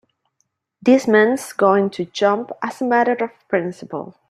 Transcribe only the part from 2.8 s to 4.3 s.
a matter of principle.